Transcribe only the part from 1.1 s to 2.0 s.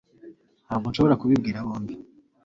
kubibwira bombi